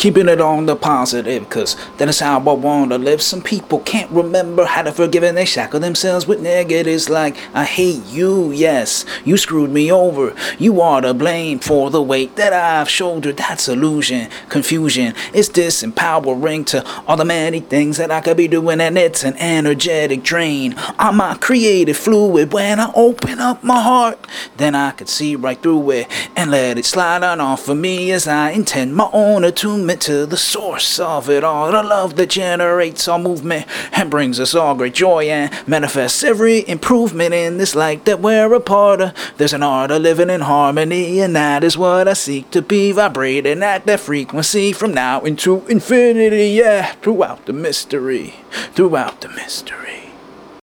[0.00, 3.20] keeping it on the positive, cause that is how I wanna live.
[3.20, 7.64] Some people can't remember how to forgive and they shackle themselves with negatives like, I
[7.64, 10.34] hate you, yes, you screwed me over.
[10.58, 13.36] You are to blame for the weight that I've shouldered.
[13.36, 15.12] That's illusion, confusion.
[15.34, 19.36] It's disempowering to all the many things that I could be doing, and it's an
[19.36, 22.54] energetic drain on my creative fluid.
[22.54, 24.26] When I open up my heart,
[24.56, 28.12] then I could see right through it and let it slide on off of me
[28.12, 31.72] as I intend my own attunement to the source of it all.
[31.72, 36.68] The love that generates all movement and brings us all great joy and manifests every
[36.68, 39.14] improvement in this life that we're a part of.
[39.36, 42.92] There's an art of living in harmony, and that is what I seek to be
[42.92, 46.50] vibrating at that frequency from now into infinity.
[46.50, 48.34] Yeah, throughout the mystery,
[48.74, 49.79] throughout the mystery.